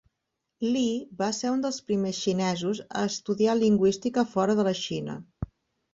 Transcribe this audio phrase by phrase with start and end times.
[0.67, 0.85] Li
[1.19, 5.19] va ser un dels primers xinesos a estudiar lingüística fora de la Xina.